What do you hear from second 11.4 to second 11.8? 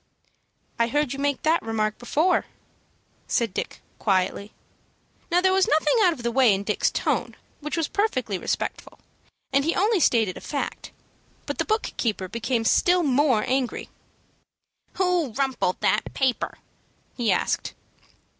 but the